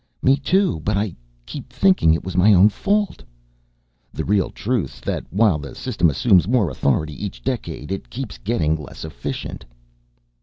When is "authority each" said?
6.71-7.43